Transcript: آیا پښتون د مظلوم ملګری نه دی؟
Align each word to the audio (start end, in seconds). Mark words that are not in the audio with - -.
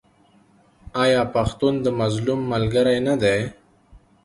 آیا 1.03 1.21
پښتون 1.35 1.73
د 1.85 1.87
مظلوم 1.99 2.41
ملګری 2.51 2.97
نه 3.07 3.15
دی؟ 3.21 3.39